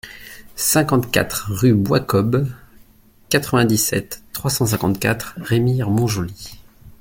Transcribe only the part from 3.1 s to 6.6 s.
quatre-vingt-dix-sept, trois cent cinquante-quatre, Remire-Montjoly